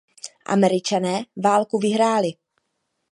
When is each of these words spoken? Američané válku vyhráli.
Američané 0.43 1.25
válku 1.35 1.79
vyhráli. 1.79 2.29